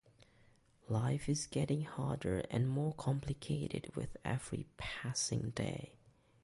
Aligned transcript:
Life 0.89 1.29
is 1.29 1.45
getting 1.45 1.83
harder 1.83 2.39
and 2.49 2.67
more 2.67 2.95
complicated 2.95 3.95
with 3.95 4.17
every 4.25 4.65
passing 4.75 5.51
day. 5.51 5.91